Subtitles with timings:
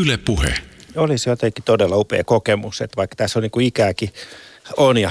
[0.00, 0.54] Yle Puhe.
[0.96, 4.10] Oli se jotenkin todella upea kokemus, että vaikka tässä on niin kuin ikääkin
[4.76, 5.10] on ja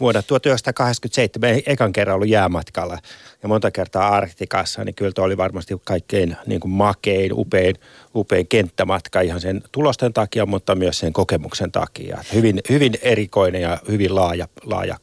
[0.00, 2.98] vuonna 1987 ekan kerran ollut jäämatkalla
[3.42, 7.76] ja monta kertaa Arktikassa, niin kyllä oli varmasti kaikkein niin kuin makein, upein,
[8.14, 12.24] upein kenttämatka ihan sen tulosten takia, mutta myös sen kokemuksen takia.
[12.34, 14.96] Hyvin, hyvin erikoinen ja hyvin laaja, laaja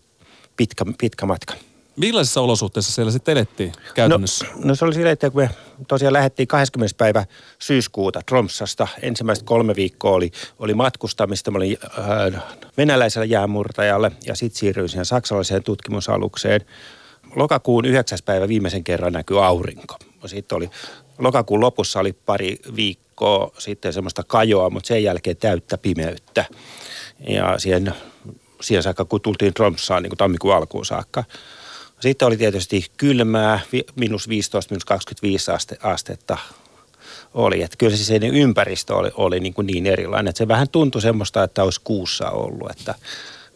[0.58, 1.54] pitkä, pitkä matka.
[2.00, 4.46] Millaisissa olosuhteissa siellä sitten elettiin käytännössä?
[4.46, 5.50] No, no se oli silleen, että kun me
[5.88, 6.98] tosiaan lähdettiin 20.
[6.98, 7.26] päivä
[7.60, 8.88] syyskuuta Tromsasta.
[9.02, 11.52] Ensimmäiset kolme viikkoa oli, oli matkustamista.
[11.52, 11.78] Mä olin
[12.36, 12.44] äh,
[12.78, 16.62] venäläisellä jäämurtajalle ja sitten siirryin siihen saksalaiseen tutkimusalukseen.
[17.36, 18.20] Lokakuun 9.
[18.26, 19.96] päivä viimeisen kerran näkyi aurinko.
[20.26, 20.70] Sitten oli,
[21.18, 26.46] lokakuun lopussa oli pari viikkoa sitten semmoista kajoa, mutta sen jälkeen täyttä pimeyttä.
[27.28, 27.94] Ja siihen,
[28.62, 31.24] siihen saakka, kun tultiin Tromsaan niin kuin tammikuun alkuun saakka–
[32.00, 33.60] sitten oli tietysti kylmää,
[33.96, 36.38] minus 15, minus 25 aste, astetta
[37.34, 37.62] oli.
[37.62, 41.02] Että kyllä se sen ympäristö oli, oli niin, kuin niin erilainen, että se vähän tuntui
[41.02, 42.96] semmoista, että olisi kuussa ollut, että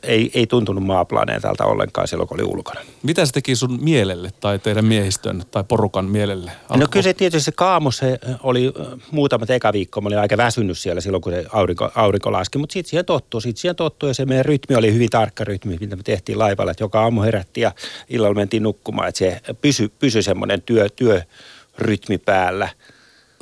[0.03, 2.81] ei, ei tuntunut maaplaneetalta ollenkaan silloin, kun oli ulkona.
[3.03, 6.51] Mitä se teki sun mielelle tai teidän miehistön tai porukan mielelle?
[6.69, 6.77] Alko...
[6.77, 8.73] No kyllä se tietysti se kaamus se oli
[9.11, 10.01] muutamat eka viikko.
[10.01, 13.41] Mä olin aika väsynyt siellä silloin, kun se aurinko, aurinko laski, mutta sitten siihen tottuu.
[13.41, 16.71] Sitten siihen tottuu ja se meidän rytmi oli hyvin tarkka rytmi, mitä me tehtiin laivalla.
[16.71, 17.71] Että joka aamu herättiin ja
[18.09, 19.07] illalla mentiin nukkumaan.
[19.07, 22.69] Että se pysyi pysy semmoinen työ, työrytmi päällä–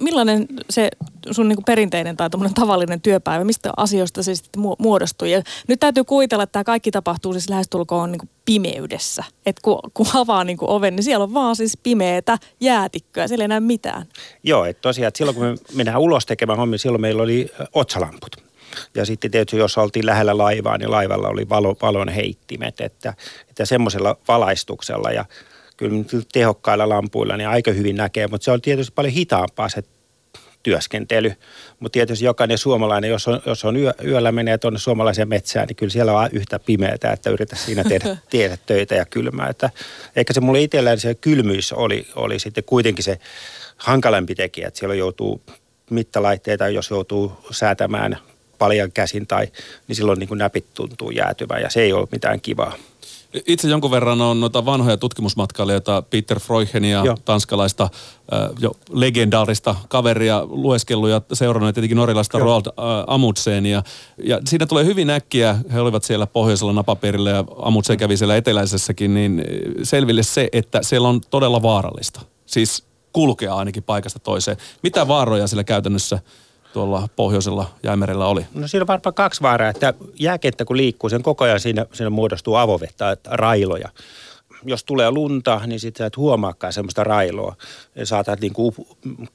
[0.01, 0.89] millainen se
[1.31, 5.27] sun niin perinteinen tai tavallinen työpäivä, mistä asioista se sitten muodostuu?
[5.27, 9.23] Ja nyt täytyy kuvitella, että tämä kaikki tapahtuu siis lähestulkoon niin pimeydessä.
[9.45, 13.47] Että kun, kun avaa niin oven, niin siellä on vaan siis pimeätä jäätikköä, siellä ei
[13.47, 14.05] näy mitään.
[14.43, 18.35] Joo, että tosiaan, että silloin kun me mennään ulos tekemään hommia, silloin meillä oli otsalamput.
[18.95, 23.13] Ja sitten tietysti jos oltiin lähellä laivaa, niin laivalla oli valo, valon heittimet, että,
[23.49, 25.25] että semmoisella valaistuksella ja
[25.81, 29.83] kyllä tehokkailla lampuilla niin aika hyvin näkee, mutta se on tietysti paljon hitaampaa se
[30.63, 31.33] työskentely.
[31.79, 35.75] Mutta tietysti jokainen suomalainen, jos on, jos on yö, yöllä menee tuonne suomalaiseen metsään, niin
[35.75, 39.47] kyllä siellä on yhtä pimeätä, että yritä siinä tehdä, tehdä töitä ja kylmää.
[39.49, 39.69] Että
[40.15, 43.19] ehkä se mulle itselleen se kylmyys oli, oli sitten kuitenkin se
[43.77, 45.41] hankalampi tekijä, että siellä joutuu
[45.89, 48.17] mittalaitteita, jos joutuu säätämään
[48.57, 49.47] paljon käsin tai,
[49.87, 52.75] niin silloin niin kuin näpit tuntuu jäätyvän ja se ei ole mitään kivaa.
[53.47, 57.17] Itse jonkun verran on noita vanhoja tutkimusmatkailijoita, Peter Freuchenia, Joo.
[57.25, 57.89] tanskalaista
[58.59, 62.45] jo legendaarista kaveria lueskellut ja seurannut tietenkin norjalaista Joo.
[62.45, 62.65] Roald
[63.07, 63.83] Amundsenia.
[64.23, 69.13] Ja siinä tulee hyvin äkkiä, he olivat siellä pohjoisella napaperillä ja Amundsen kävi siellä eteläisessäkin,
[69.13, 69.43] niin
[69.83, 72.21] selville se, että siellä on todella vaarallista.
[72.45, 74.57] Siis kulkea ainakin paikasta toiseen.
[74.83, 76.19] Mitä vaaroja siellä käytännössä
[76.73, 78.45] tuolla pohjoisella jäämerellä oli?
[78.53, 82.09] No siinä on varmaan kaksi vaaraa, että jääkenttä kun liikkuu, sen koko ajan siinä, siinä
[82.09, 83.89] muodostuu avovettä, railoja.
[84.65, 87.55] Jos tulee lunta, niin sitten sä et huomaakaan semmoista railoa.
[88.03, 88.75] Saatat niin kuin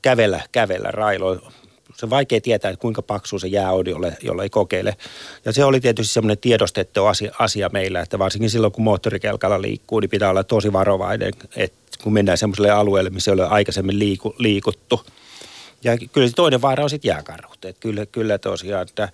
[0.02, 1.52] kävellä, kävellä railoa.
[1.96, 4.96] Se on vaikea tietää, että kuinka paksu se jää on, jolle, jolle ei kokeile.
[5.44, 10.00] Ja se oli tietysti semmoinen tiedostettu asia, asia meillä, että varsinkin silloin, kun moottorikelkalla liikkuu,
[10.00, 14.34] niin pitää olla tosi varovainen, että kun mennään semmoiselle alueelle, missä ei ole aikaisemmin liiku,
[14.38, 15.00] liikuttu–
[15.86, 17.64] ja kyllä se toinen vaara on sitten jääkarhut.
[17.64, 19.08] Että kyllä, kyllä tosiaan, että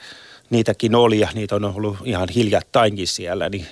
[0.51, 3.67] niitäkin oli ja niitä on ollut ihan hiljattainkin siellä, niin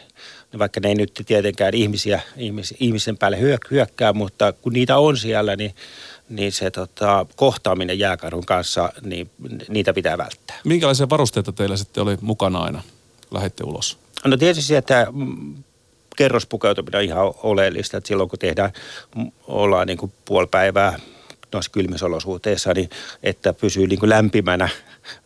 [0.58, 3.40] vaikka ne ei nyt tietenkään ihmisiä, ihmis, ihmisen päälle
[3.70, 5.74] hyökkää, mutta kun niitä on siellä, niin,
[6.28, 9.30] niin se tota, kohtaaminen jääkarhun kanssa, niin
[9.68, 10.58] niitä pitää välttää.
[10.64, 12.82] Minkälaisia varusteita teillä sitten oli mukana aina,
[13.30, 13.98] lähette ulos?
[14.24, 15.06] No tietysti että
[16.16, 18.72] kerrospukeutuminen on ihan oleellista, että silloin kun tehdään,
[19.46, 20.98] ollaan niin kuin puoli päivää
[21.52, 22.90] noissa kylmissä olosuhteissa, niin
[23.22, 24.68] että pysyy niin kuin lämpimänä.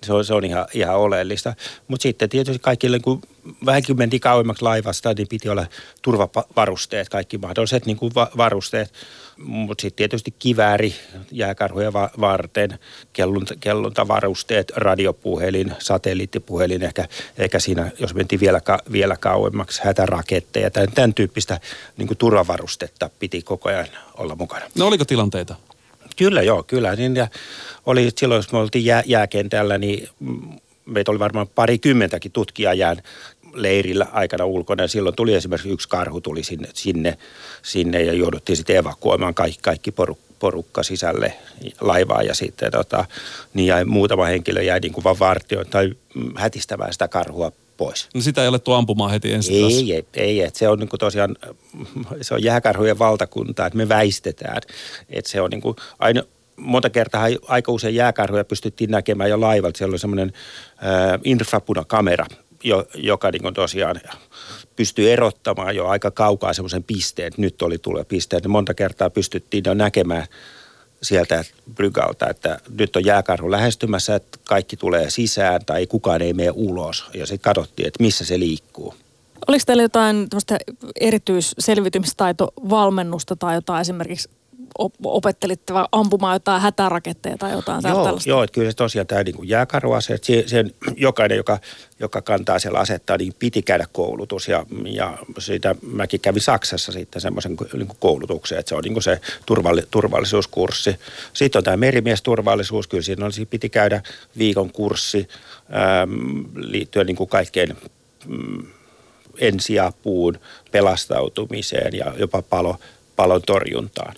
[0.02, 1.54] Se on, se on ihan, ihan oleellista.
[1.88, 3.22] Mutta sitten tietysti kaikille, kun
[3.66, 5.66] vähänkin mentiin kauemmaksi laivasta, niin piti olla
[6.02, 8.92] turvavarusteet, kaikki mahdolliset niin kuin varusteet.
[9.36, 10.94] Mutta sitten tietysti kivääri
[11.32, 12.78] jääkarhuja va- varten,
[13.12, 17.08] kellunta, kelluntavarusteet, radiopuhelin, satelliittipuhelin, ehkä,
[17.38, 21.60] ehkä siinä, jos mentiin vielä, ka- vielä kauemmaksi, hätäraketteja, tämän, tämän tyyppistä
[21.96, 23.86] niin kuin turvavarustetta piti koko ajan
[24.16, 24.64] olla mukana.
[24.78, 25.54] No oliko tilanteita?
[26.16, 26.96] Kyllä joo, kyllä.
[26.96, 27.28] Niin ja
[27.86, 30.08] oli silloin, jos me oltiin jää, jääkentällä, niin
[30.86, 33.02] meitä oli varmaan parikymmentäkin tutkijaa jään
[33.54, 34.84] leirillä aikana ulkona.
[34.84, 37.18] Ja silloin tuli esimerkiksi yksi karhu tuli sinne, sinne,
[37.62, 41.34] sinne ja jouduttiin sitten evakuoimaan kaikki, kaikki porukka porukka sisälle
[41.80, 43.04] laivaa ja sitten tota,
[43.54, 45.92] niin ja muutama henkilö jäi niin kuin vaan vartioon tai
[46.36, 48.08] hätistämään sitä karhua pois.
[48.14, 50.88] No sitä ei ole tuo ampumaan heti ensin Ei, ei, ei, että se on niin
[50.98, 51.36] tosiaan,
[52.20, 54.62] se on jääkarhujen valtakunta, että me väistetään.
[55.08, 56.22] Että se on niin kuin aina,
[56.56, 59.78] monta kertaa aika usein jääkarhuja pystyttiin näkemään jo laivalta.
[59.78, 60.32] Siellä oli semmoinen
[60.68, 62.26] äh, infrapunakamera,
[62.64, 64.00] jo, joka niin tosiaan
[64.76, 68.50] pystyy erottamaan jo aika kaukaa semmoisen pisteen, että nyt oli tulee pisteen.
[68.50, 70.26] Monta kertaa pystyttiin jo näkemään
[71.04, 76.50] sieltä Brygalta, että nyt on jääkarhu lähestymässä, että kaikki tulee sisään tai kukaan ei mene
[76.54, 77.04] ulos.
[77.14, 78.94] Ja sitten katsottiin, että missä se liikkuu.
[79.48, 80.28] Oliko teillä jotain
[81.00, 84.30] erityisselvitymistaitovalmennusta tai jotain esimerkiksi
[85.04, 88.30] opettelitte ampumaan jotain hätäraketteja tai jotain joo, tällaista?
[88.30, 91.58] Joo, että kyllä se tosiaan tämä niin jääkarhuase, että sen, jokainen, joka,
[92.00, 97.22] joka kantaa siellä asetta, niin piti käydä koulutus ja, ja siitä mäkin kävin Saksassa sitten
[97.22, 100.96] semmoisen niin koulutuksen, että se on niin se turvalli, turvallisuuskurssi.
[101.32, 104.02] Sitten on tämä merimiesturvallisuus, kyllä siinä olisi, piti käydä
[104.38, 105.28] viikon kurssi
[106.02, 107.76] äm, liittyen niin kuin kaikkeen
[108.26, 108.66] mm,
[109.38, 110.38] ensiapuun,
[110.70, 112.76] pelastautumiseen ja jopa palo,
[113.16, 114.14] palon torjuntaan.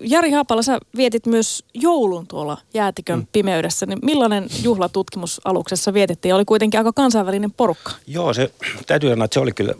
[0.00, 3.26] Jari Haapala, sä vietit myös joulun tuolla jäätikön mm.
[3.32, 6.34] pimeydessä, niin millainen juhlatutkimus aluksessa vietettiin?
[6.34, 7.92] Oli kuitenkin aika kansainvälinen porukka.
[8.06, 8.50] Joo, se
[8.86, 9.74] täytyy sanoa, että se oli kyllä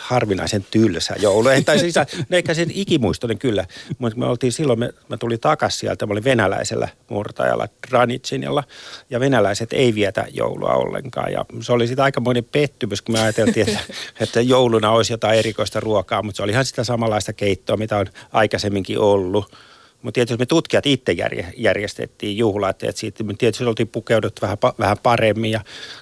[0.00, 1.48] harvinaisen tylsä joulu.
[1.64, 1.94] Tai siis,
[2.30, 3.66] eikä sen ikimuistoinen kyllä,
[3.98, 8.64] mutta me oltiin silloin, me, me tuli takaisin sieltä, mä olin venäläisellä murtajalla Dranitsinilla,
[9.10, 11.32] ja venäläiset ei vietä joulua ollenkaan.
[11.32, 13.80] Ja se oli sitten aikamoinen pettymys, kun me ajateltiin, että,
[14.20, 18.06] että jouluna olisi jotain erikoista ruokaa, mutta se oli ihan sitä samanlaista keittoa, mitä on
[18.32, 19.56] aikaisemminkin ollut.
[20.02, 21.16] Mutta tietysti me tutkijat itse
[21.56, 25.60] järjestettiin juhlat, että siitä me tietysti oltiin pukeuduttu vähän, vähän paremmin ja,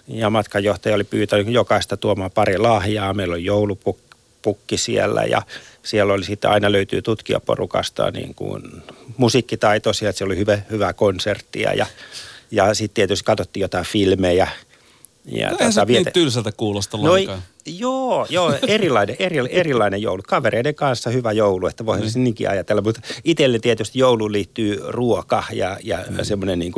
[0.08, 3.14] ja matkanjohtaja oli pyytänyt jokaista tuomaan pari lahjaa.
[3.14, 5.42] Meillä on joulupukki siellä ja
[5.82, 8.62] siellä oli sitten aina löytyy tutkijaporukasta niin kuin
[9.16, 11.86] musiikkitaitoisia, että se oli hyvä, hyvä konserttia ja,
[12.50, 14.48] ja sitten tietysti katsottiin jotain filmejä–
[15.26, 16.04] ja Eihän se viete...
[16.04, 17.12] niin tylsältä kuulosta no,
[17.66, 20.22] Joo, joo erilainen, eri, erilainen joulu.
[20.28, 22.24] Kavereiden kanssa hyvä joulu, että voisin mm.
[22.24, 22.82] niinkin ajatella.
[22.82, 26.16] Mutta itselle tietysti jouluun liittyy ruoka ja, ja mm.
[26.22, 26.72] semmoinen niin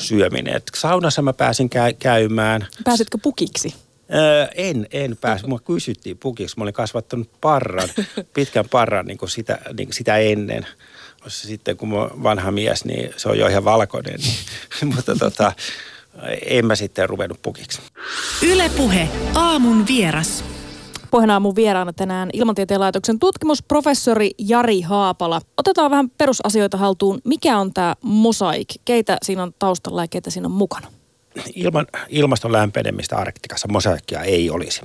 [0.00, 0.56] syöminen.
[0.56, 2.66] Et saunassa mä pääsin käy, käymään.
[2.84, 3.74] Pääsitkö pukiksi?
[4.14, 5.48] Öö, en, en päässyt.
[5.48, 6.58] Mua kysyttiin pukiksi.
[6.58, 7.88] Mä olin kasvattanut parran,
[8.34, 10.66] pitkän parran niin sitä, niin sitä ennen.
[11.26, 14.20] Sitten kun mä vanha mies, niin se on jo ihan valkoinen.
[14.94, 15.52] Mutta tota,
[16.46, 17.82] en mä sitten ruvennut pukiksi.
[18.42, 20.44] Ylepuhe aamun vieras.
[21.10, 25.40] Puheen aamun vieraana tänään Ilmatieteen laitoksen tutkimusprofessori Jari Haapala.
[25.56, 27.20] Otetaan vähän perusasioita haltuun.
[27.24, 28.68] Mikä on tämä mosaik?
[28.84, 30.88] Keitä siinä on taustalla ja keitä siinä on mukana?
[31.54, 34.80] Ilman ilmaston lämpenemistä Arktikassa mosaikkia ei olisi.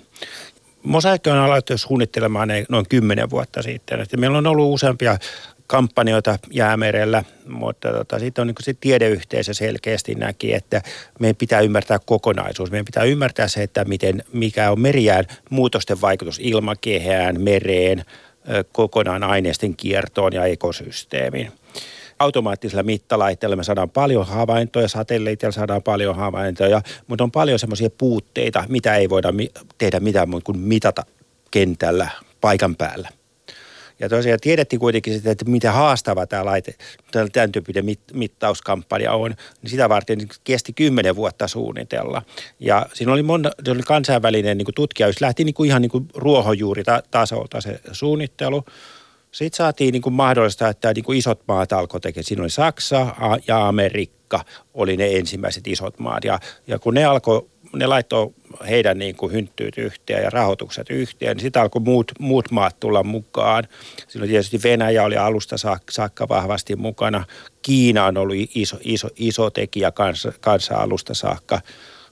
[0.84, 4.06] Mosaikki on aloitettu suunnittelemaan noin kymmenen vuotta sitten.
[4.18, 5.18] meillä on ollut useampia
[5.68, 10.82] kampanjoita jäämerellä, mutta tota, sitten on niin se tiedeyhteisö selkeästi näki, että
[11.20, 12.72] meidän pitää ymmärtää kokonaisuus.
[12.72, 18.06] Meidän pitää ymmärtää se, että miten, mikä on merijään muutosten vaikutus ilmakehään, mereen,
[18.72, 21.52] kokonaan aineisten kiertoon ja ekosysteemiin.
[22.20, 28.64] Automaattisilla mittalaitteilla me saadaan paljon havaintoja, satelliitilla saadaan paljon havaintoja, mutta on paljon semmoisia puutteita,
[28.70, 29.30] mitä ei voida
[29.78, 31.04] tehdä mitään muuta kuin mitata
[31.52, 32.10] kentällä
[32.42, 33.10] paikan päällä.
[34.00, 36.76] Ja tosiaan tiedettiin kuitenkin sitä, että mitä haastava tämä laite,
[37.12, 42.22] tämän tyyppinen mit, mittauskampanja on, niin sitä varten kesti kymmenen vuotta suunnitella.
[42.60, 45.90] Ja siinä oli, monta, se oli kansainvälinen niin tutkija, jos lähti niin kuin ihan niin
[45.90, 48.64] kuin ruohonjuuritasolta se suunnittelu.
[49.32, 52.24] Sitten saatiin niin kuin mahdollista, että niin kuin isot maat alkoi tekemään.
[52.24, 53.08] Siinä oli Saksa
[53.48, 56.24] ja Amerikka oli ne ensimmäiset isot maat.
[56.24, 58.34] Ja, ja kun ne alkoi ne laittoi
[58.70, 63.04] heidän niin kuin hynttyyt yhteen ja rahoitukset yhteen, niin sitten alkoi muut, muut maat tulla
[63.04, 63.64] mukaan.
[64.08, 65.56] Silloin tietysti Venäjä oli alusta
[65.90, 67.24] saakka vahvasti mukana.
[67.62, 71.62] Kiina on ollut iso, iso, iso tekijä kanssa, kanssa alusta saakka.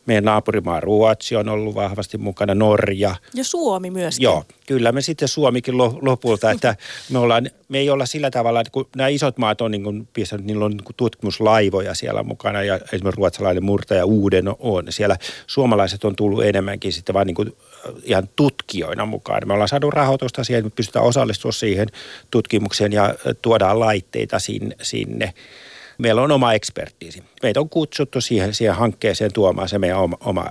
[0.06, 3.16] Meidän naapurimaa Ruotsi on ollut vahvasti mukana, Norja.
[3.34, 4.24] Ja Suomi myöskin.
[4.24, 6.76] Joo, kyllä me sitten Suomikin lopulta, että
[7.10, 10.08] me, ollaan, me ei olla sillä tavalla, että kun nämä isot maat on niin kuin
[10.14, 15.18] pistänyt, niillä on niin kuin tutkimuslaivoja siellä mukana ja esimerkiksi ruotsalainen murtaja Uuden on siellä.
[15.48, 17.56] Suomalaiset on tullut enemmänkin sitten vain niin kuin
[18.04, 19.42] ihan tutkijoina mukaan.
[19.46, 21.88] Me ollaan saanut rahoitusta siihen, että me pystytään osallistumaan siihen
[22.32, 24.76] tutkimukseen ja tuodaan laitteita sinne.
[24.82, 25.34] sinne
[25.98, 27.24] meillä on oma ekspertiisi.
[27.44, 30.46] Meitä on kutsuttu siihen, siihen hankkeeseen tuomaan se meidän oma, oma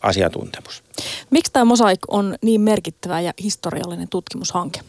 [0.00, 0.84] asiantuntemus.
[1.30, 4.80] Miksi tämä Mosaik on niin merkittävä ja historiallinen tutkimushanke?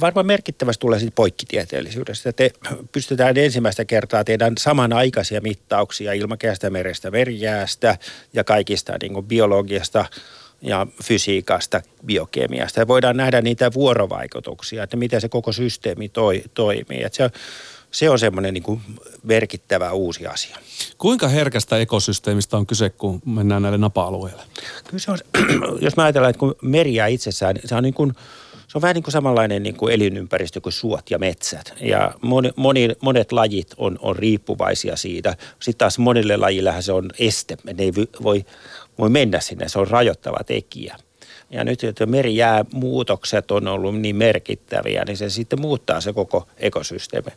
[0.00, 2.32] Varmaan merkittävästi tulee siitä poikkitieteellisyydestä.
[2.32, 2.50] Te
[2.92, 7.98] pystytään ensimmäistä kertaa tehdään samanaikaisia mittauksia ilmakehästä, merestä, merijäästä
[8.32, 10.04] ja kaikista niin kuin biologiasta
[10.62, 12.80] ja fysiikasta, biokemiasta.
[12.80, 17.02] Ja voidaan nähdä niitä vuorovaikutuksia, että miten se koko systeemi toi, toimii.
[17.02, 17.30] Että se on,
[17.92, 18.80] se on semmoinen niin
[19.22, 20.56] merkittävä uusi asia.
[20.98, 24.42] Kuinka herkästä ekosysteemistä on kyse, kun mennään näille napa-alueille?
[24.84, 25.18] Kyllä se on,
[25.84, 28.12] jos mä ajatellaan, että kun meriä itsessään, se on niin kuin,
[28.68, 31.74] se on vähän niin kuin samanlainen niin kuin elinympäristö kuin suot ja metsät.
[31.80, 35.36] Ja moni, moni, monet lajit on, on riippuvaisia siitä.
[35.60, 37.56] Sitten taas monille lajille se on este.
[37.64, 38.44] Ne ei voi,
[38.98, 40.96] voi mennä sinne, se on rajoittava tekijä.
[41.50, 47.30] Ja nyt, että merijäämuutokset on ollut niin merkittäviä, niin se sitten muuttaa se koko ekosysteemi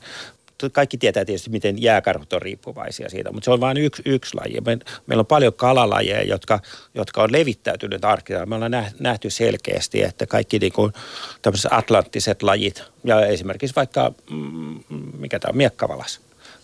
[0.72, 4.62] kaikki tietää tietysti, miten jääkarhut on riippuvaisia siitä, mutta se on vain yksi, yksi laji.
[4.66, 6.60] Me, meillä on paljon kalalajeja, jotka,
[6.94, 8.46] jotka on levittäytyneet arkilla.
[8.46, 10.94] Me ollaan nähty selkeästi, että kaikki niin kuin
[11.42, 14.80] tämmöiset atlanttiset lajit, ja esimerkiksi vaikka, mm,
[15.18, 16.20] mikä tämä on, miekkavalas,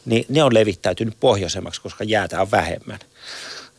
[0.06, 3.00] niin ne on levittäytynyt pohjoisemmaksi, koska jäätä on vähemmän.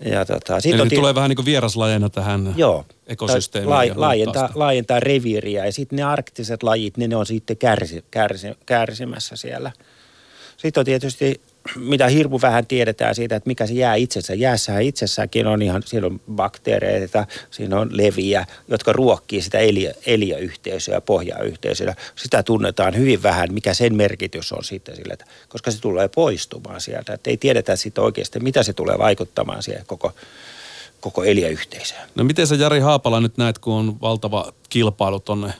[0.05, 3.71] Ja tota, sit Eli on tulee vähän niin kuin vieraslajena tähän joo, ekosysteemiin.
[3.71, 8.47] La, laajentaa, laajentaa reviiriä ja sitten ne arktiset lajit, niin ne on sitten kärsi, kärsi,
[8.67, 9.73] kärsimässä siellä.
[10.57, 11.41] Sitten on tietysti,
[11.77, 14.35] mitä hirmu vähän tiedetään siitä, että mikä se jää itsessä.
[14.35, 21.01] Jäässähän itsessäänkin on ihan, siellä on bakteereita, siinä on leviä, jotka ruokkii sitä eliö, eliöyhteisöä,
[21.01, 21.95] pohjayhteisöä.
[22.17, 26.81] Sitä tunnetaan hyvin vähän, mikä sen merkitys on sitten sillä, että, koska se tulee poistumaan
[26.81, 27.15] sieltä.
[27.15, 30.13] Että ei tiedetä sitten oikeasti, mitä se tulee vaikuttamaan siihen koko
[31.01, 32.09] koko eliöyhteisöön.
[32.15, 35.55] No miten sä Jari Haapala nyt näet, kun on valtava kilpailu tonne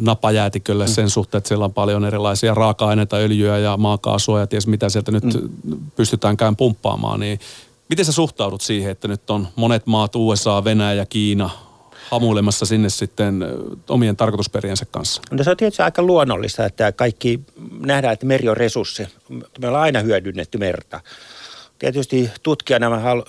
[0.00, 4.88] napajäätikölle sen suhteen, että siellä on paljon erilaisia raaka-aineita, öljyä ja maakaasua ja ties mitä
[4.88, 5.50] sieltä nyt mm.
[5.96, 7.40] pystytäänkään pumppaamaan, niin
[7.88, 11.50] miten sä suhtaudut siihen, että nyt on monet maat, USA, Venäjä Kiina,
[12.10, 13.44] hamuilemassa sinne sitten
[13.88, 15.22] omien tarkoitusperiensä kanssa?
[15.30, 17.40] No se on tietysti aika luonnollista, että kaikki
[17.86, 19.06] nähdään, että meri on resurssi.
[19.58, 21.00] Me ollaan aina hyödynnetty merta
[21.92, 23.24] tietysti tutkijana mä halu-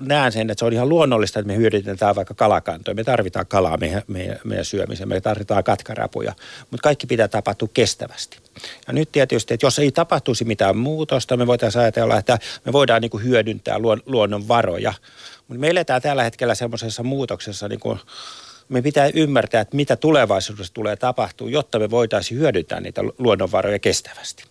[0.00, 2.94] näen sen, että se on ihan luonnollista, että me hyödynnetään vaikka kalakantoja.
[2.94, 6.32] Me tarvitaan kalaa meidän, meidän, meidän syömiseen, me tarvitaan katkarapuja,
[6.70, 8.38] mutta kaikki pitää tapahtua kestävästi.
[8.86, 13.02] Ja nyt tietysti, että jos ei tapahtuisi mitään muutosta, me voitaisiin ajatella, että me voidaan
[13.02, 14.92] niin kuin hyödyntää luon, luonnon varoja.
[15.48, 17.98] Mutta me eletään tällä hetkellä semmoisessa muutoksessa, niin kuin
[18.68, 24.44] me pitää ymmärtää, että mitä tulevaisuudessa tulee tapahtuu, jotta me voitaisiin hyödyntää niitä luonnonvaroja kestävästi.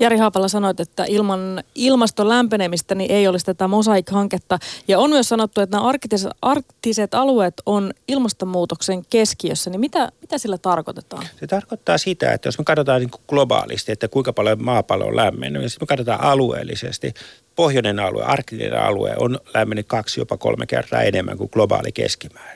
[0.00, 4.58] Jari Haapala sanoit, että ilman ilmaston lämpenemistä niin ei olisi tätä Mosaic-hanketta.
[4.88, 9.70] Ja on myös sanottu, että nämä arktiset, arktiset alueet on ilmastonmuutoksen keskiössä.
[9.70, 11.26] Niin mitä, mitä sillä tarkoitetaan?
[11.40, 15.16] Se tarkoittaa sitä, että jos me katsotaan niin kuin globaalisti, että kuinka paljon maapallo on
[15.16, 17.14] lämmennyt, ja sitten me katsotaan alueellisesti,
[17.56, 21.92] pohjoinen alue, arktinen alue on lämmennyt kaksi jopa kolme kertaa enemmän kuin globaali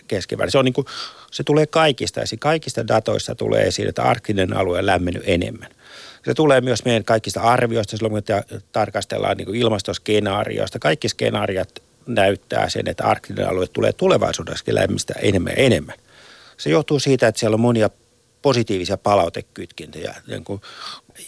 [0.08, 0.50] keskimäärin.
[0.50, 0.86] Se, on niin kuin,
[1.30, 5.75] se tulee kaikista, ja kaikista datoista tulee esiin, että arktinen alue on lämmennyt enemmän.
[6.26, 10.78] Se tulee myös meidän kaikista arvioista silloin, kun tarkastellaan niin ilmastoskenaarioista.
[10.78, 15.94] Kaikki skenaariot näyttää sen, että arktinen alue tulee tulevaisuudessa lämmistä enemmän ja enemmän.
[16.56, 17.90] Se johtuu siitä, että siellä on monia
[18.42, 20.14] positiivisia palautekytkintöjä.
[20.26, 20.60] Niin kun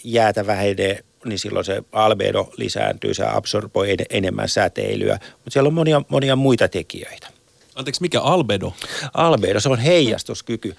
[0.03, 5.19] jäätä vähenee, niin silloin se albedo lisääntyy, se absorboi enemmän säteilyä.
[5.33, 7.27] Mutta siellä on monia, monia muita tekijöitä.
[7.75, 8.73] Anteeksi, mikä albedo?
[9.13, 10.75] Albedo, se on heijastuskyky.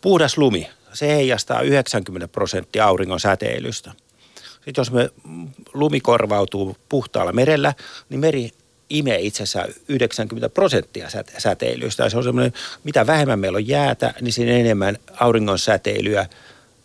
[0.00, 3.92] Puhdas lumi, se heijastaa 90 prosenttia auringon säteilystä.
[4.54, 5.10] Sitten jos me
[5.74, 7.74] lumi korvautuu puhtaalla merellä,
[8.08, 8.50] niin meri
[8.90, 11.08] imee itsessään 90 prosenttia
[11.38, 12.08] säteilystä.
[12.08, 12.52] se on semmoinen,
[12.84, 16.26] mitä vähemmän meillä on jäätä, niin siinä enemmän auringon säteilyä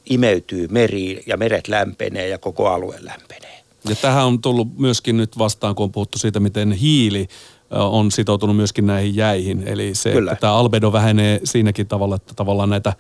[0.09, 3.59] imeytyy meriin ja meret lämpenee ja koko alue lämpenee.
[3.89, 7.27] Ja tähän on tullut myöskin nyt vastaan, kun on puhuttu siitä, miten hiili
[7.71, 9.67] on sitoutunut myöskin näihin jäihin.
[9.67, 10.31] Eli se, Kyllä.
[10.31, 12.93] että tämä albedo vähenee siinäkin tavalla, että tavallaan näitä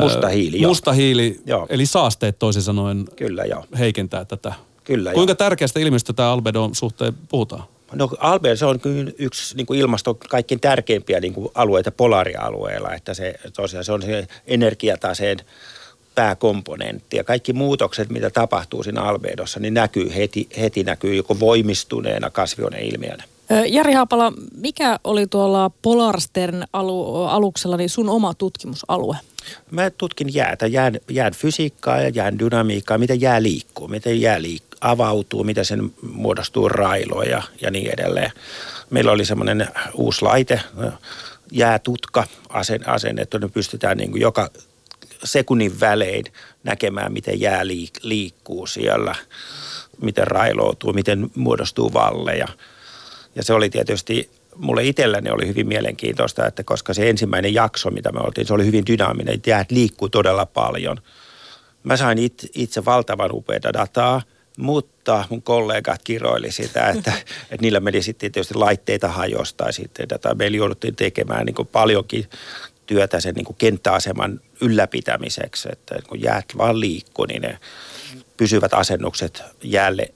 [0.00, 1.66] Musta hiili, Musta hiili, joo.
[1.70, 3.64] eli saasteet toisin sanoen Kyllä, joo.
[3.78, 4.52] heikentää tätä.
[4.84, 5.36] Kyllä, Kuinka joo.
[5.36, 7.62] tärkeästä ilmiöstä tämä albedon suhteen puhutaan?
[7.92, 12.94] No albedo se on kyllä yksi niin kuin ilmaston kaikkein tärkeimpiä niin kuin alueita polaarialueella,
[12.94, 15.38] että se tosiaan se on se energiataseen
[16.14, 22.30] pääkomponentti ja kaikki muutokset, mitä tapahtuu siinä albedossa, niin näkyy heti, heti näkyy joko voimistuneena
[22.30, 23.24] kasvioneilmiönä.
[23.66, 29.16] Jari Haapala, mikä oli tuolla Polarstern alu, aluksella niin sun oma tutkimusalue?
[29.70, 34.76] Mä tutkin jäätä, jään, jään fysiikkaa ja jään dynamiikkaa, miten jää liikkuu, miten jää liik-
[34.80, 38.32] avautuu, miten sen muodostuu railoja ja niin edelleen.
[38.90, 40.60] Meillä oli semmoinen uusi laite,
[41.52, 42.26] jäätutka
[42.86, 44.50] asennettu, ne pystytään niin kuin joka
[45.24, 46.24] sekunnin välein
[46.64, 49.14] näkemään, miten jää liik- liikkuu siellä,
[50.02, 52.48] miten railoutuu, miten muodostuu valleja.
[53.34, 58.12] Ja se oli tietysti mulle itselläni oli hyvin mielenkiintoista, että koska se ensimmäinen jakso, mitä
[58.12, 60.96] me oltiin, se oli hyvin dynaaminen, jäät liikkuu todella paljon.
[61.82, 64.22] Mä sain itse, itse valtavan upeita dataa,
[64.58, 67.12] mutta mun kollegat kiroili sitä, että,
[67.50, 71.68] että niillä meni sitten tietysti laitteita hajosta ja sitten tätä meillä jouduttiin tekemään niin kuin
[71.68, 72.26] paljonkin
[72.86, 77.58] työtä sen niin kuin kenttäaseman ylläpitämiseksi, että kun jäät vaan liikkuu, niin ne
[78.36, 80.14] pysyvät asennukset jäälle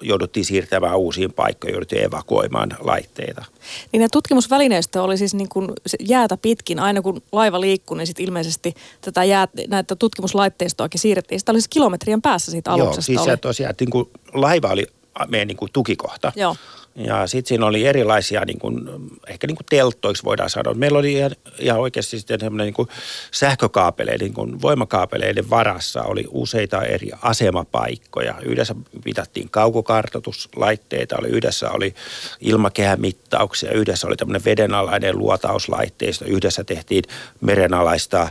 [0.00, 3.44] jouduttiin siirtämään uusiin paikkoihin, jouduttiin evakuoimaan laitteita.
[3.92, 8.24] Niin ja tutkimusvälineistö oli siis niin kuin jäätä pitkin, aina kun laiva liikkui, niin sitten
[8.24, 11.40] ilmeisesti tätä jää, näitä tutkimuslaitteistoakin siirrettiin.
[11.40, 13.12] Sitä oli siis kilometrien päässä siitä aluksesta.
[13.12, 13.36] Joo, siis oli.
[13.36, 14.86] tosiaan, että niin kuin laiva oli
[15.28, 16.32] meidän niin kuin tukikohta.
[16.36, 16.56] Joo.
[16.98, 18.88] Ja sitten siinä oli erilaisia, niin kuin,
[19.26, 20.74] ehkä niin kuin telttoiksi voidaan sanoa.
[20.74, 22.88] Meillä oli ihan, ihan oikeasti sitten semmoinen niin kuin
[23.30, 28.34] sähkökaapeleiden, niin kuin voimakaapeleiden varassa oli useita eri asemapaikkoja.
[28.42, 28.74] Yhdessä
[29.04, 31.94] mitattiin kaukokartoituslaitteita, oli, yhdessä oli
[32.40, 37.04] ilmakehämittauksia, yhdessä oli tämmöinen vedenalainen luotauslaitteisto, yhdessä tehtiin
[37.40, 38.30] merenalaista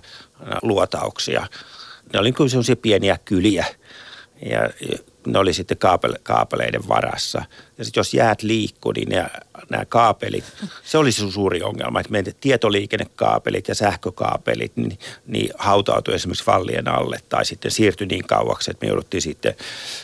[0.62, 1.47] luotauksia.
[2.13, 3.65] Ne oli kyllä sellaisia pieniä kyliä.
[4.50, 4.69] Ja
[5.31, 7.41] ne oli sitten kaapele, kaapeleiden varassa.
[7.77, 9.29] Ja sitten jos jäät liikkuu, niin nämä,
[9.69, 10.43] nämä kaapelit,
[10.84, 16.88] se oli se suuri ongelma, että meidän tietoliikennekaapelit ja sähkökaapelit niin, niin hautautui esimerkiksi vallien
[16.88, 19.55] alle tai sitten siirtyi niin kauaksi, että me jouduttiin sitten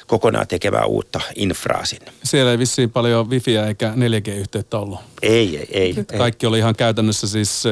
[0.07, 2.11] kokonaan tekemään uutta infraa sinne.
[2.23, 4.99] Siellä ei vissiin paljon wifiä eikä 4G-yhteyttä ollut.
[5.21, 6.05] Ei, ei, ei.
[6.17, 6.47] Kaikki ei.
[6.47, 7.63] oli ihan käytännössä siis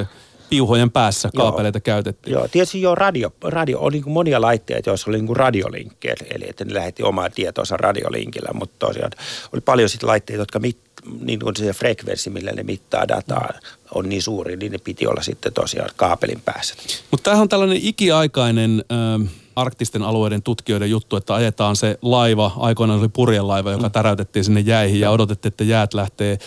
[0.52, 1.82] piuhojen päässä kaapeleita Joo.
[1.84, 2.34] käytettiin.
[2.34, 6.66] Joo, tietysti jo radio, radio on niin monia laitteita, joissa oli niin radiolinkki, eli että
[6.66, 9.12] ne lähetti omaa tietoonsa radiolinkillä, mutta tosiaan
[9.54, 10.78] oli paljon sitten laitteita, jotka mit,
[11.22, 13.50] niin kuin se frekvenssi, millä ne mittaa dataa,
[13.96, 16.76] on niin suuri, niin ne piti olla sitten tosiaan kaapelin päässä.
[17.12, 18.86] Mutta tämähän on tällainen ikiaikainen...
[18.92, 23.92] Äh, arktisten alueiden tutkijoiden juttu, että ajetaan se laiva, aikoinaan oli purjelaiva, joka mm.
[23.92, 26.38] täräytettiin sinne jäihin ja odotettiin, että jäät lähtee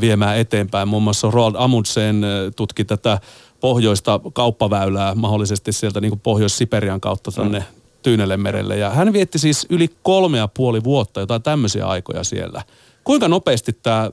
[0.00, 0.88] viemään eteenpäin.
[0.88, 2.22] Muun muassa Roald Amundsen
[2.56, 3.20] tutki tätä
[3.60, 7.64] pohjoista kauppaväylää mahdollisesti sieltä niin kuin Pohjois-Siperian kautta tänne mm.
[8.02, 8.76] Tyynelle merelle.
[8.76, 12.62] Ja hän vietti siis yli kolme ja puoli vuotta jotain tämmöisiä aikoja siellä.
[13.04, 14.10] Kuinka nopeasti tämä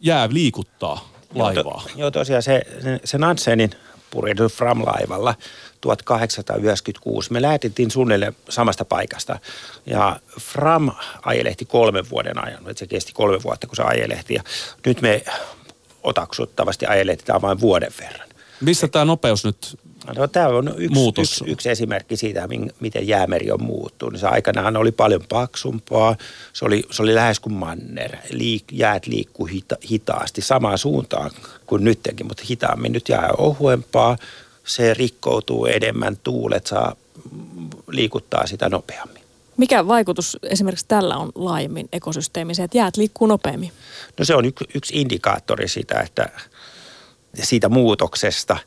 [0.00, 1.82] jää liikuttaa laivaa?
[1.84, 3.70] Joo, to, joo tosiaan se, se, se Nansenin
[4.10, 5.34] purjehdu Fram-laivalla
[5.80, 7.32] 1896.
[7.32, 9.38] Me lähetettiin suunnilleen samasta paikasta
[9.86, 10.90] ja Fram
[11.22, 12.64] ajelehti kolmen vuoden ajan.
[12.76, 14.42] Se kesti kolme vuotta, kun se ajelehti ja
[14.86, 15.24] nyt me
[16.02, 18.28] otaksuttavasti ajelehtitaan vain vuoden verran.
[18.60, 22.48] Missä tämä nopeus nyt No, tämä on yksi, yksi, yksi esimerkki siitä,
[22.80, 24.20] miten jäämeri on muuttunut.
[24.20, 26.16] Se aikanaan oli paljon paksumpaa.
[26.52, 28.16] Se oli, se oli lähes kuin manner.
[28.30, 31.30] Liik, jäät liikkuu hita, hitaasti samaan suuntaan
[31.66, 32.92] kuin nytkin, mutta hitaammin.
[32.92, 34.16] Nyt jää ohuempaa.
[34.64, 36.16] Se rikkoutuu enemmän.
[36.24, 36.96] Tuulet saa
[37.88, 39.22] liikuttaa sitä nopeammin.
[39.56, 43.72] Mikä vaikutus esimerkiksi tällä on laajemmin ekosysteemiseen, että jäät liikkuu nopeammin?
[44.18, 46.28] No se on yksi, yksi indikaattori sitä, että
[47.34, 48.56] siitä muutoksesta–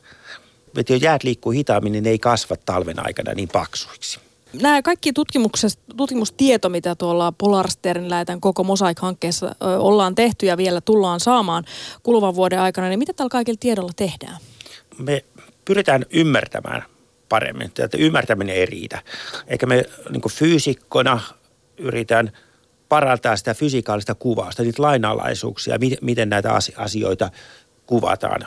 [0.76, 4.20] että jos jäät liikkuu hitaammin, niin ne ei kasva talven aikana niin paksuiksi.
[4.62, 5.12] Nämä kaikki
[5.96, 11.64] tutkimustieto, mitä tuolla Polarsterin lähetän koko Mosaik-hankkeessa ö, ollaan tehty ja vielä tullaan saamaan
[12.02, 14.36] kuluvan vuoden aikana, niin mitä tällä kaikilla tiedolla tehdään?
[14.98, 15.24] Me
[15.64, 16.82] pyritään ymmärtämään
[17.28, 17.70] paremmin.
[17.78, 19.02] Että ymmärtäminen ei riitä.
[19.46, 21.20] Eikä me niin fyysikkona
[21.78, 22.32] yritän
[22.88, 27.30] parantaa sitä fysikaalista kuvausta, niitä lainalaisuuksia, miten näitä asioita
[27.86, 28.46] kuvataan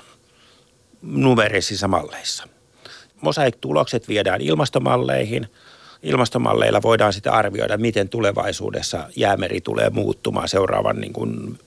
[1.01, 2.47] numerisissa malleissa.
[3.21, 5.47] Mosaik-tulokset viedään ilmastomalleihin.
[6.03, 11.59] Ilmastomalleilla voidaan sitten arvioida, miten tulevaisuudessa jäämeri tulee muuttumaan seuraavan niin kuin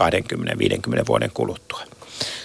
[0.00, 1.80] 20-50 vuoden kuluttua.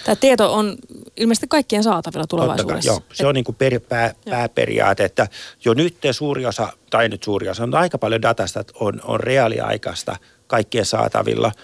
[0.04, 0.76] Tämä tieto on
[1.16, 2.90] ilmeisesti kaikkien saatavilla tulevaisuudessa.
[2.90, 5.28] Kai, joo, se on niin kuin per, pää, pääperiaate, että
[5.64, 10.16] jo nyt suuri osa, tai nyt suuri osa, on aika paljon datasta on, on reaaliaikaista
[10.46, 11.52] kaikkien saatavilla–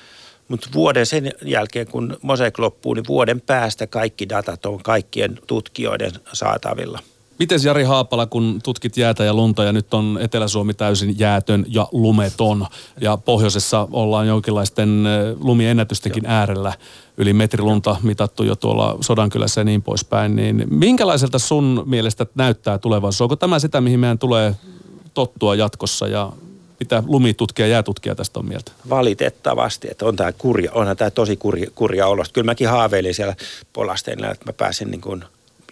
[0.49, 6.13] mutta vuoden sen jälkeen, kun Mosek loppuu, niin vuoden päästä kaikki datat on kaikkien tutkijoiden
[6.33, 6.99] saatavilla.
[7.39, 11.89] Miten Jari Haapala, kun tutkit jäätä ja lunta ja nyt on Etelä-Suomi täysin jäätön ja
[11.93, 12.67] lumeton
[13.01, 15.05] ja pohjoisessa ollaan jonkinlaisten
[15.41, 16.33] lumiennätystenkin Joo.
[16.33, 16.73] äärellä
[17.17, 22.79] yli metri lunta mitattu jo tuolla Sodankylässä ja niin poispäin, niin minkälaiselta sun mielestä näyttää
[22.79, 23.21] tulevaisuus?
[23.21, 24.55] Onko tämä sitä, mihin meidän tulee
[25.15, 26.33] tottua jatkossa ja
[26.81, 28.73] mitä lumitutkija ja jäätutkija tästä on mieltä?
[28.89, 32.33] Valitettavasti, että on tämä kurja, onhan tämä tosi kurja, kurja olosta.
[32.33, 33.37] Kyllä mäkin haaveilin siellä
[33.73, 35.25] polasteilla, että mä pääsen niin kuin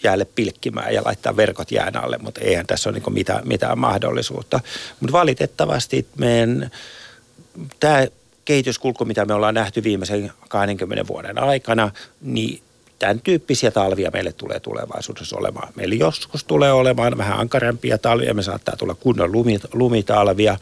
[0.02, 4.60] jäälle pilkkimään ja laittaa verkot jään alle, mutta eihän tässä ole niin mitään, mitään mahdollisuutta.
[5.00, 6.70] Mutta valitettavasti meidän
[7.80, 8.06] tämä
[8.44, 11.90] kehityskulku, mitä me ollaan nähty viimeisen 20 vuoden aikana,
[12.20, 12.62] niin
[13.04, 15.68] tämän tyyppisiä talvia meille tulee tulevaisuudessa olemaan.
[15.76, 19.32] Meillä joskus tulee olemaan vähän ankarampia talvia, me saattaa tulla kunnon
[19.72, 20.58] lumitalvia,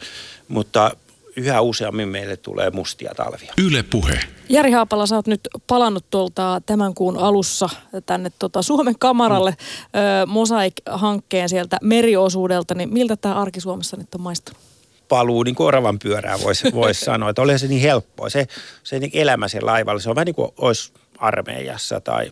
[0.47, 0.91] mutta
[1.35, 3.53] yhä useammin meille tulee mustia talvia.
[3.65, 4.19] Yle puhe.
[4.49, 7.69] Jari Haapala, sä oot nyt palannut tuolta tämän kuun alussa
[8.05, 10.29] tänne tota Suomen kamaralle mm.
[10.29, 14.61] Mosaik-hankkeen sieltä meriosuudelta, niin miltä tämä arki Suomessa nyt on maistunut?
[15.07, 18.29] paluu niin kuin oravan pyörää voisi vois sanoa, että oli se niin helppoa.
[18.29, 18.47] Se,
[18.83, 20.91] se niin elämä sen laivalla, se on vähän niin kuin olisi
[21.23, 22.31] armeijassa tai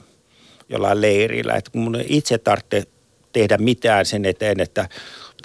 [0.69, 1.54] jollain leirillä.
[1.54, 2.84] Että mun itse tarvitse
[3.34, 4.89] tehdä mitään sen eteen, että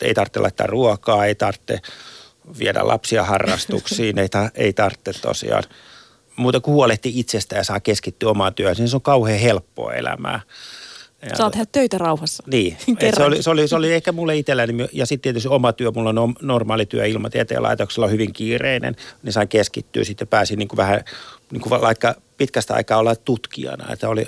[0.03, 1.79] ei tarvitse laittaa ruokaa, ei tarvitse
[2.59, 5.65] viedä lapsia harrastuksiin, ei, ta, ei tarvitse tosiaan
[6.37, 8.77] muuta kuin huolehti itsestä ja saa keskittyä omaan työhön.
[8.79, 10.41] Niin se on kauhean helppoa elämää.
[11.31, 12.43] Ja, Saat tehdä töitä rauhassa.
[12.51, 12.77] Niin,
[13.17, 16.11] se oli, se, oli, se oli ehkä mulle itselläni, ja sitten tietysti oma työ, mulla
[16.11, 21.05] on normaali työ ilmatieteen laitoksella hyvin kiireinen, niin sain keskittyä, sitten pääsin niin kuin vähän
[21.51, 23.93] niin kuin vaikka pitkästä aikaa olla tutkijana.
[23.93, 24.27] Että oli,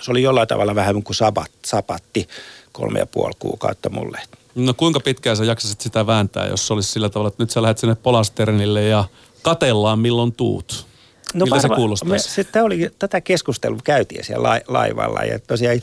[0.00, 2.28] se oli jollain tavalla vähän kuin sabat, sapatti
[2.72, 4.20] kolme ja puoli kuukautta mulle.
[4.54, 7.62] No kuinka pitkään sä jaksasit sitä vääntää, jos se olisi sillä tavalla, että nyt sä
[7.62, 9.04] lähdet sinne Polasternille ja
[9.42, 10.86] katellaan milloin tuut?
[11.34, 12.46] No Miltä varma, se kuulostaisi?
[12.54, 15.80] Me, oli, tätä keskustelua käytiin siellä la, laivalla ja tosiaan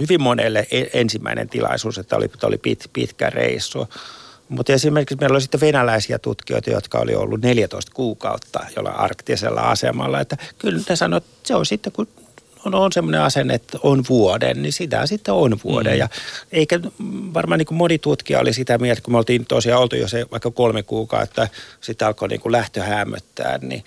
[0.00, 3.88] hyvin monelle e, ensimmäinen tilaisuus, että oli, oli pit, pitkä reissu.
[4.48, 10.20] Mutta esimerkiksi meillä oli sitten venäläisiä tutkijoita, jotka oli ollut 14 kuukautta jolla arktisella asemalla.
[10.20, 12.08] Että kyllä ne sanoivat, että se on sitten, kun
[12.64, 15.92] on, on semmoinen asenne, että on vuoden, niin sitä sitten on vuoden.
[15.92, 15.98] Mm.
[15.98, 16.08] Ja
[16.52, 16.80] eikä
[17.34, 20.26] varmaan niin kuin moni tutkija oli sitä mieltä, kun me oltiin tosiaan oltu jo se
[20.30, 21.48] vaikka kolme kuukautta,
[21.80, 23.84] sitten alkoi niin kuin lähtö hämöttää, niin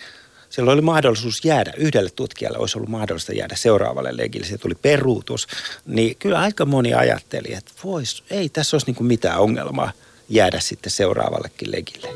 [0.52, 5.48] silloin oli mahdollisuus jäädä, yhdelle tutkijalle olisi ollut mahdollista jäädä seuraavalle legille, se tuli peruutus,
[5.86, 9.92] niin kyllä aika moni ajatteli, että vois, ei tässä olisi niin mitään ongelmaa
[10.30, 12.08] jäädä sitten seuraavallekin legille.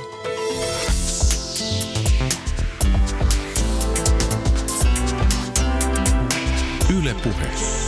[7.00, 7.85] Yle Puhe.